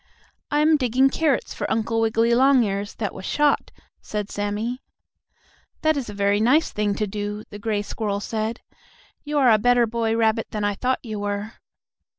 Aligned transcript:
"I 0.49 0.61
am 0.61 0.77
digging 0.77 1.11
carrots 1.11 1.53
for 1.53 1.69
Uncle 1.69 2.01
Wiggily 2.01 2.33
Longears 2.33 2.95
that 2.95 3.13
was 3.13 3.23
shot," 3.23 3.69
said 4.01 4.31
Sammie. 4.31 4.81
"That 5.83 5.95
is 5.95 6.09
a 6.09 6.13
very 6.15 6.39
nice 6.39 6.71
thing 6.71 6.95
to 6.95 7.05
do," 7.05 7.43
the 7.51 7.59
gray 7.59 7.83
squirrel 7.83 8.19
said. 8.19 8.61
"You 9.23 9.37
are 9.37 9.51
a 9.51 9.59
better 9.59 9.85
boy 9.85 10.17
rabbit 10.17 10.47
than 10.49 10.63
I 10.63 10.73
thought 10.73 11.05
you 11.05 11.19
were." 11.19 11.53